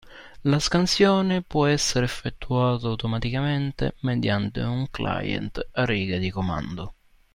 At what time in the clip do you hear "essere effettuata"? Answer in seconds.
1.67-2.87